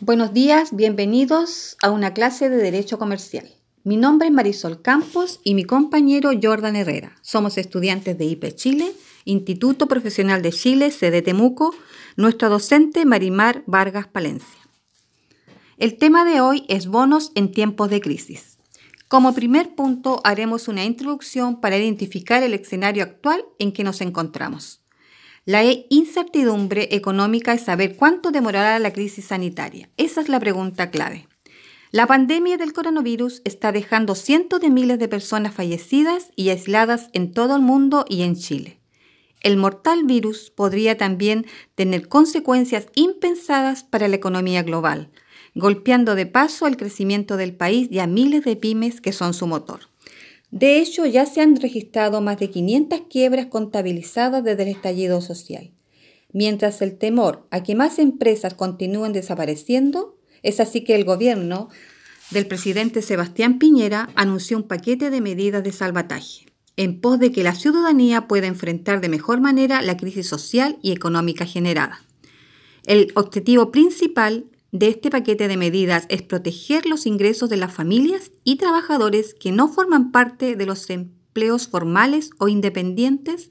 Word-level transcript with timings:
Buenos 0.00 0.32
días, 0.32 0.74
bienvenidos 0.74 1.76
a 1.82 1.90
una 1.90 2.12
clase 2.12 2.48
de 2.48 2.56
Derecho 2.56 2.98
Comercial. 2.98 3.48
Mi 3.84 3.96
nombre 3.96 4.28
es 4.28 4.32
Marisol 4.34 4.82
Campos 4.82 5.40
y 5.44 5.54
mi 5.54 5.64
compañero 5.64 6.30
Jordan 6.40 6.76
Herrera. 6.76 7.16
Somos 7.22 7.58
estudiantes 7.58 8.18
de 8.18 8.24
IP 8.24 8.54
Chile, 8.54 8.92
Instituto 9.24 9.86
Profesional 9.88 10.42
de 10.42 10.52
Chile, 10.52 10.90
sede 10.90 11.22
Temuco, 11.22 11.74
nuestra 12.16 12.48
docente 12.48 13.04
Marimar 13.04 13.62
Vargas 13.66 14.06
Palencia. 14.06 14.60
El 15.78 15.96
tema 15.96 16.24
de 16.24 16.40
hoy 16.40 16.64
es 16.68 16.86
bonos 16.86 17.32
en 17.34 17.52
tiempos 17.52 17.90
de 17.90 18.00
crisis. 18.00 18.58
Como 19.08 19.34
primer 19.34 19.74
punto 19.74 20.20
haremos 20.24 20.68
una 20.68 20.84
introducción 20.84 21.60
para 21.60 21.76
identificar 21.76 22.42
el 22.42 22.54
escenario 22.54 23.02
actual 23.02 23.44
en 23.58 23.72
que 23.72 23.84
nos 23.84 24.00
encontramos. 24.00 24.81
La 25.44 25.64
incertidumbre 25.88 26.94
económica 26.94 27.52
es 27.52 27.62
saber 27.62 27.96
cuánto 27.96 28.30
demorará 28.30 28.78
la 28.78 28.92
crisis 28.92 29.24
sanitaria. 29.24 29.90
Esa 29.96 30.20
es 30.20 30.28
la 30.28 30.38
pregunta 30.38 30.92
clave. 30.92 31.26
La 31.90 32.06
pandemia 32.06 32.58
del 32.58 32.72
coronavirus 32.72 33.42
está 33.44 33.72
dejando 33.72 34.14
cientos 34.14 34.60
de 34.60 34.70
miles 34.70 35.00
de 35.00 35.08
personas 35.08 35.52
fallecidas 35.52 36.30
y 36.36 36.50
aisladas 36.50 37.10
en 37.12 37.32
todo 37.32 37.56
el 37.56 37.62
mundo 37.62 38.04
y 38.08 38.22
en 38.22 38.36
Chile. 38.36 38.78
El 39.40 39.56
mortal 39.56 40.04
virus 40.04 40.50
podría 40.50 40.96
también 40.96 41.44
tener 41.74 42.06
consecuencias 42.06 42.86
impensadas 42.94 43.82
para 43.82 44.06
la 44.06 44.14
economía 44.14 44.62
global, 44.62 45.10
golpeando 45.56 46.14
de 46.14 46.26
paso 46.26 46.68
el 46.68 46.76
crecimiento 46.76 47.36
del 47.36 47.52
país 47.52 47.88
y 47.90 47.98
a 47.98 48.06
miles 48.06 48.44
de 48.44 48.54
pymes 48.54 49.00
que 49.00 49.12
son 49.12 49.34
su 49.34 49.48
motor. 49.48 49.91
De 50.52 50.78
hecho, 50.78 51.06
ya 51.06 51.24
se 51.24 51.40
han 51.40 51.56
registrado 51.56 52.20
más 52.20 52.38
de 52.38 52.50
500 52.50 53.00
quiebras 53.08 53.46
contabilizadas 53.46 54.44
desde 54.44 54.64
el 54.64 54.68
estallido 54.68 55.22
social. 55.22 55.72
Mientras 56.30 56.82
el 56.82 56.98
temor 56.98 57.46
a 57.50 57.62
que 57.62 57.74
más 57.74 57.98
empresas 57.98 58.52
continúen 58.52 59.14
desapareciendo, 59.14 60.18
es 60.42 60.60
así 60.60 60.84
que 60.84 60.94
el 60.94 61.06
gobierno 61.06 61.70
del 62.30 62.46
presidente 62.46 63.00
Sebastián 63.00 63.58
Piñera 63.58 64.10
anunció 64.14 64.58
un 64.58 64.64
paquete 64.64 65.08
de 65.08 65.22
medidas 65.22 65.64
de 65.64 65.72
salvataje, 65.72 66.44
en 66.76 67.00
pos 67.00 67.18
de 67.18 67.32
que 67.32 67.42
la 67.42 67.54
ciudadanía 67.54 68.28
pueda 68.28 68.46
enfrentar 68.46 69.00
de 69.00 69.08
mejor 69.08 69.40
manera 69.40 69.80
la 69.80 69.96
crisis 69.96 70.28
social 70.28 70.78
y 70.82 70.92
económica 70.92 71.46
generada. 71.46 72.02
El 72.84 73.10
objetivo 73.14 73.70
principal 73.70 74.44
de 74.72 74.88
este 74.88 75.10
paquete 75.10 75.48
de 75.48 75.58
medidas 75.58 76.06
es 76.08 76.22
proteger 76.22 76.86
los 76.86 77.04
ingresos 77.06 77.50
de 77.50 77.58
las 77.58 77.72
familias 77.72 78.32
y 78.42 78.56
trabajadores 78.56 79.34
que 79.34 79.52
no 79.52 79.68
forman 79.68 80.10
parte 80.10 80.56
de 80.56 80.66
los 80.66 80.88
empleos 80.88 81.68
formales 81.68 82.30
o 82.38 82.48
independientes 82.48 83.50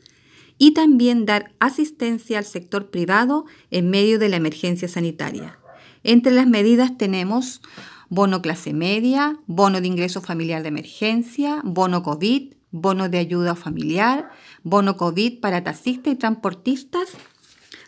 y 0.58 0.73
también 0.73 1.25
dar 1.25 1.53
asistencia 1.59 2.39
al 2.39 2.45
sector 2.45 2.89
privado 2.89 3.45
en 3.69 3.89
medio 3.89 4.19
de 4.19 4.30
la 4.30 4.38
emergencia 4.38 4.88
sanitaria. 4.88 5.59
Entre 6.03 6.31
las 6.31 6.47
medidas 6.47 6.97
tenemos 6.97 7.61
bono 8.09 8.41
clase 8.41 8.73
media, 8.73 9.38
bono 9.45 9.80
de 9.80 9.88
ingreso 9.88 10.22
familiar 10.22 10.63
de 10.63 10.69
emergencia, 10.69 11.61
bono 11.63 12.02
COVID, 12.02 12.53
bono 12.72 13.09
de 13.09 13.19
ayuda 13.19 13.56
familiar, 13.56 14.31
bono 14.63 14.97
COVID 14.97 15.39
para 15.39 15.63
taxistas 15.63 16.13
y 16.13 16.16
transportistas, 16.16 17.09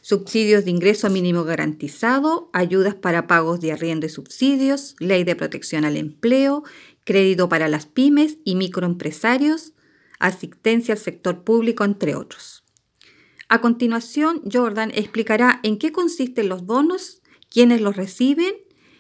subsidios 0.04 0.66
de 0.66 0.72
ingreso 0.72 1.10
mínimo 1.10 1.46
garantizado, 1.46 2.50
ayudas 2.52 2.94
para 2.94 3.26
pagos 3.26 3.62
de 3.62 3.72
arriendo 3.72 4.06
y 4.06 4.10
subsidios, 4.10 4.98
ley 5.00 5.24
de 5.24 5.38
protección 5.38 5.86
al 5.86 5.96
empleo, 5.96 6.64
crédito 7.06 7.48
para 7.48 7.70
las 7.70 7.86
pymes 7.86 8.38
y 8.44 8.56
microempresarios, 8.56 9.72
asistencia 10.20 10.94
al 10.94 11.00
sector 11.00 11.46
público, 11.46 11.86
entre 11.86 12.16
otros. 12.16 12.66
A 13.48 13.62
continuación, 13.62 14.42
Jordan 14.52 14.92
explicará 14.94 15.62
en 15.64 15.80
qué 15.80 15.94
consisten 15.94 16.50
los 16.50 16.66
bonos, 16.66 17.22
quiénes 17.50 17.80
los 17.80 17.96
reciben 17.96 18.56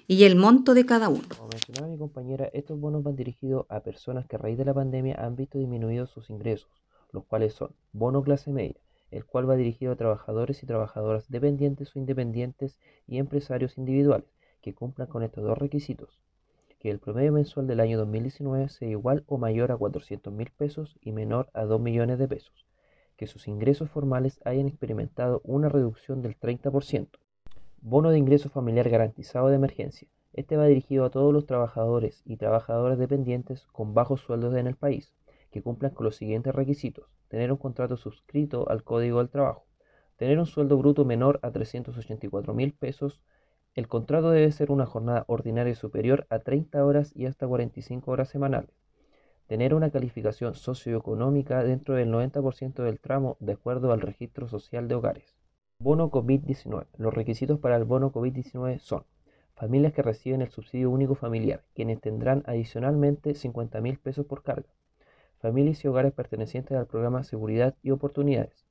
y 0.07 0.23
el 0.23 0.37
monto 0.37 0.73
de 0.73 0.85
cada 0.85 1.09
uno. 1.09 1.27
Como 1.35 1.49
mencionaba 1.49 1.91
mi 1.91 1.97
compañera, 1.97 2.49
estos 2.53 2.79
bonos 2.79 3.03
van 3.03 3.17
dirigidos 3.17 3.65
a 3.67 3.81
personas 3.81 4.25
que 4.25 4.37
a 4.37 4.39
raíz 4.39 4.57
de 4.57 4.65
la 4.65 4.73
pandemia 4.73 5.15
han 5.15 5.35
visto 5.35 5.57
disminuidos 5.57 6.11
sus 6.11 6.29
ingresos, 6.29 6.69
los 7.11 7.25
cuales 7.25 7.53
son 7.55 7.71
bono 7.91 8.23
clase 8.23 8.51
media, 8.51 8.79
el 9.13 9.25
cual 9.25 9.49
va 9.49 9.55
dirigido 9.55 9.91
a 9.91 9.95
trabajadores 9.95 10.63
y 10.63 10.65
trabajadoras 10.65 11.29
dependientes 11.29 11.95
o 11.95 11.99
independientes 11.99 12.79
y 13.07 13.19
empresarios 13.19 13.77
individuales 13.77 14.33
que 14.61 14.73
cumplan 14.73 15.07
con 15.07 15.21
estos 15.21 15.43
dos 15.43 15.57
requisitos. 15.57 16.19
Que 16.79 16.89
el 16.89 16.99
promedio 16.99 17.31
mensual 17.31 17.67
del 17.67 17.79
año 17.79 17.97
2019 17.99 18.69
sea 18.69 18.89
igual 18.89 19.23
o 19.27 19.37
mayor 19.37 19.71
a 19.71 19.77
400 19.77 20.33
mil 20.33 20.49
pesos 20.49 20.97
y 21.01 21.11
menor 21.11 21.49
a 21.53 21.65
2 21.65 21.79
millones 21.79 22.17
de 22.17 22.27
pesos. 22.27 22.65
Que 23.15 23.27
sus 23.27 23.47
ingresos 23.47 23.89
formales 23.89 24.39
hayan 24.45 24.67
experimentado 24.67 25.41
una 25.43 25.69
reducción 25.69 26.21
del 26.21 26.37
30%. 26.39 27.07
Bono 27.81 28.09
de 28.09 28.17
ingreso 28.17 28.49
familiar 28.49 28.89
garantizado 28.89 29.49
de 29.49 29.55
emergencia. 29.55 30.07
Este 30.33 30.57
va 30.57 30.65
dirigido 30.65 31.05
a 31.05 31.11
todos 31.11 31.31
los 31.31 31.45
trabajadores 31.45 32.23
y 32.25 32.37
trabajadoras 32.37 32.97
dependientes 32.97 33.67
con 33.67 33.93
bajos 33.93 34.21
sueldos 34.21 34.55
en 34.55 34.65
el 34.65 34.75
país, 34.75 35.13
que 35.51 35.61
cumplan 35.61 35.93
con 35.93 36.05
los 36.05 36.15
siguientes 36.15 36.55
requisitos. 36.55 37.05
Tener 37.33 37.51
un 37.51 37.57
contrato 37.57 37.97
suscrito 37.97 38.69
al 38.69 38.83
Código 38.83 39.17
del 39.17 39.31
Trabajo. 39.31 39.65
Tener 40.17 40.37
un 40.37 40.45
sueldo 40.45 40.77
bruto 40.77 41.03
menor 41.03 41.39
a 41.41 41.49
384 41.49 42.53
mil 42.53 42.73
pesos. 42.73 43.23
El 43.73 43.87
contrato 43.87 44.29
debe 44.29 44.51
ser 44.51 44.69
una 44.69 44.85
jornada 44.85 45.25
ordinaria 45.25 45.73
superior 45.73 46.27
a 46.29 46.37
30 46.37 46.85
horas 46.85 47.11
y 47.15 47.25
hasta 47.25 47.47
45 47.47 48.11
horas 48.11 48.29
semanales. 48.29 48.69
Tener 49.47 49.73
una 49.73 49.89
calificación 49.89 50.53
socioeconómica 50.53 51.63
dentro 51.63 51.95
del 51.95 52.11
90% 52.11 52.83
del 52.83 52.99
tramo 52.99 53.35
de 53.39 53.53
acuerdo 53.53 53.91
al 53.93 54.01
registro 54.01 54.47
social 54.47 54.87
de 54.87 54.93
hogares. 54.93 55.35
Bono 55.79 56.11
COVID-19. 56.11 56.85
Los 56.99 57.15
requisitos 57.15 57.57
para 57.57 57.77
el 57.77 57.83
bono 57.83 58.11
COVID-19 58.11 58.77
son 58.77 59.05
familias 59.55 59.93
que 59.93 60.03
reciben 60.03 60.43
el 60.43 60.51
subsidio 60.51 60.91
único 60.91 61.15
familiar, 61.15 61.63
quienes 61.73 61.99
tendrán 61.99 62.43
adicionalmente 62.45 63.33
50 63.33 63.81
mil 63.81 63.97
pesos 63.97 64.27
por 64.27 64.43
carga 64.43 64.69
familias 65.43 65.83
y 65.83 65.89
hogares 65.89 66.13
pertenecientes 66.13 66.77
al 66.77 66.87
programa 66.87 67.25
Seguridad 67.25 67.75
y 67.83 67.91
Oportunidades. 67.91 68.65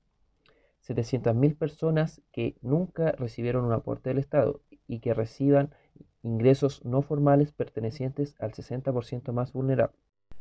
700.000 0.89 1.55
personas 1.59 2.23
que 2.33 2.57
nunca 2.63 3.13
recibieron 3.13 3.67
un 3.67 3.73
aporte 3.73 4.09
del 4.09 4.17
Estado 4.17 4.63
y 4.89 5.01
que 5.01 5.13
reciban 5.13 5.75
ingresos 6.23 6.83
no 6.87 7.03
formales 7.03 7.53
pertenecientes 7.53 8.35
al 8.39 8.53
60% 8.53 9.33
más 9.33 9.53
vulnerable. 9.53 9.99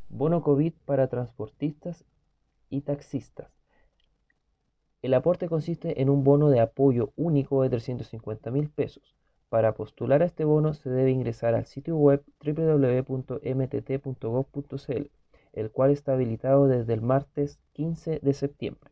Bono 0.07 0.41
COVID 0.41 0.71
para 0.85 1.09
transportistas 1.09 2.05
y 2.69 2.79
taxistas. 2.79 3.51
El 5.01 5.13
aporte 5.13 5.49
consiste 5.49 6.01
en 6.01 6.09
un 6.09 6.23
bono 6.23 6.49
de 6.49 6.61
apoyo 6.61 7.11
único 7.17 7.61
de 7.61 7.71
350.000 7.71 8.71
pesos. 8.71 9.17
Para 9.49 9.73
postular 9.73 10.21
a 10.21 10.27
este 10.27 10.45
bono 10.45 10.73
se 10.75 10.89
debe 10.89 11.11
ingresar 11.11 11.55
al 11.55 11.65
sitio 11.65 11.97
web 11.97 12.23
www.mtt.gov.cl 12.41 13.31
el 15.53 15.69
cual 15.71 15.91
está 15.91 16.13
habilitado 16.13 16.67
desde 16.67 16.93
el 16.93 17.01
martes 17.01 17.59
15 17.73 18.19
de 18.21 18.33
septiembre. 18.33 18.91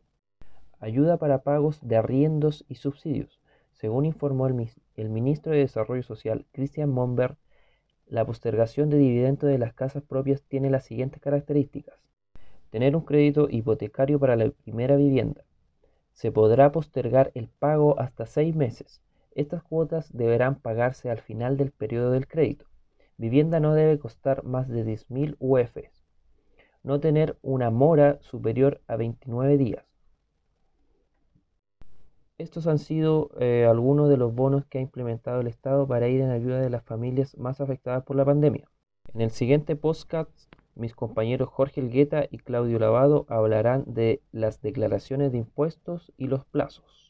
Ayuda 0.78 1.16
para 1.16 1.42
pagos 1.42 1.78
de 1.82 1.96
arriendos 1.96 2.64
y 2.68 2.76
subsidios. 2.76 3.40
Según 3.72 4.04
informó 4.04 4.46
el, 4.46 5.08
ministro 5.08 5.52
de 5.52 5.58
Desarrollo 5.58 6.02
Social, 6.02 6.46
Christian 6.52 6.90
Monberg, 6.90 7.36
la 8.06 8.26
postergación 8.26 8.90
de 8.90 8.98
dividendo 8.98 9.46
de 9.46 9.58
las 9.58 9.72
casas 9.72 10.02
propias 10.02 10.42
tiene 10.42 10.70
las 10.70 10.84
siguientes 10.84 11.20
características. 11.20 11.94
Tener 12.70 12.94
un 12.94 13.04
crédito 13.04 13.48
hipotecario 13.50 14.18
para 14.18 14.36
la 14.36 14.50
primera 14.50 14.96
vivienda. 14.96 15.44
Se 16.12 16.30
podrá 16.30 16.72
postergar 16.72 17.30
el 17.34 17.48
pago 17.48 17.98
hasta 17.98 18.26
seis 18.26 18.54
meses. 18.54 19.00
Estas 19.34 19.62
cuotas 19.62 20.12
deberán 20.12 20.56
pagarse 20.56 21.10
al 21.10 21.20
final 21.20 21.56
del 21.56 21.70
periodo 21.70 22.10
del 22.10 22.26
crédito. 22.26 22.66
Vivienda 23.16 23.60
no 23.60 23.74
debe 23.74 23.98
costar 23.98 24.44
más 24.44 24.68
de 24.68 24.84
10.000 24.84 25.36
UFs 25.38 25.99
no 26.82 27.00
tener 27.00 27.36
una 27.42 27.70
mora 27.70 28.18
superior 28.20 28.80
a 28.86 28.96
29 28.96 29.58
días. 29.58 29.84
Estos 32.38 32.66
han 32.66 32.78
sido 32.78 33.30
eh, 33.38 33.66
algunos 33.68 34.08
de 34.08 34.16
los 34.16 34.34
bonos 34.34 34.64
que 34.64 34.78
ha 34.78 34.80
implementado 34.80 35.40
el 35.40 35.46
Estado 35.46 35.86
para 35.86 36.08
ir 36.08 36.22
en 36.22 36.30
ayuda 36.30 36.60
de 36.60 36.70
las 36.70 36.82
familias 36.82 37.36
más 37.36 37.60
afectadas 37.60 38.02
por 38.04 38.16
la 38.16 38.24
pandemia. 38.24 38.66
En 39.12 39.20
el 39.20 39.30
siguiente 39.30 39.76
podcast, 39.76 40.30
mis 40.74 40.94
compañeros 40.94 41.50
Jorge 41.50 41.80
Elgueta 41.80 42.24
y 42.30 42.38
Claudio 42.38 42.78
Lavado 42.78 43.26
hablarán 43.28 43.84
de 43.86 44.22
las 44.32 44.62
declaraciones 44.62 45.32
de 45.32 45.38
impuestos 45.38 46.12
y 46.16 46.28
los 46.28 46.46
plazos. 46.46 47.00